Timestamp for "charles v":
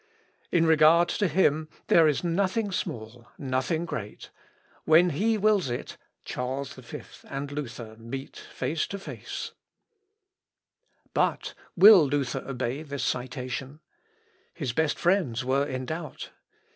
6.25-7.03